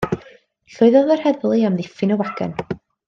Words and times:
Llwyddodd 0.75 1.13
yr 1.17 1.21
heddlu 1.25 1.53
i 1.59 1.67
amddiffyn 1.69 2.17
y 2.17 2.19
wagen. 2.23 2.57